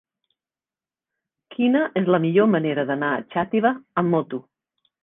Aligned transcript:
Quina 1.57 1.83
és 2.03 2.11
la 2.17 2.23
millor 2.27 2.51
manera 2.57 2.89
d'anar 2.89 3.13
a 3.21 3.25
Xàtiva 3.37 3.77
amb 4.05 4.15
moto? 4.19 4.47